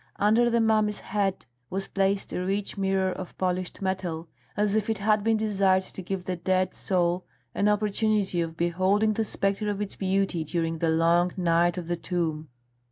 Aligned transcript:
Under 0.15 0.49
the 0.49 0.59
mummy's 0.61 1.01
head 1.01 1.45
was 1.69 1.85
placed 1.85 2.33
a 2.33 2.43
rich 2.43 2.75
mirror 2.75 3.11
of 3.11 3.37
polished 3.37 3.83
metal, 3.83 4.27
as 4.57 4.75
if 4.75 4.89
it 4.89 4.97
had 4.97 5.23
been 5.23 5.37
desired 5.37 5.83
to 5.83 6.01
give 6.01 6.25
the 6.25 6.35
dead 6.35 6.73
soul 6.73 7.23
an 7.53 7.67
opportunity 7.69 8.41
of 8.41 8.57
beholding 8.57 9.13
the 9.13 9.23
spectre 9.23 9.69
of 9.69 9.79
its 9.79 9.95
beauty 9.95 10.43
during 10.43 10.79
the 10.79 10.89
long 10.89 11.33
night 11.37 11.77
of 11.77 11.87
the 11.87 11.97
tomb. 11.97 12.49